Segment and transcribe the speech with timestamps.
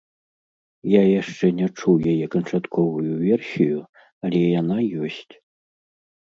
[0.91, 3.77] Я яшчэ не чуў яе канчатковую версію,
[4.31, 4.77] але яна
[5.11, 5.33] ёсць!